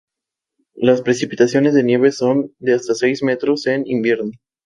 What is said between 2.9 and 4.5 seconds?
seis metros en invierno.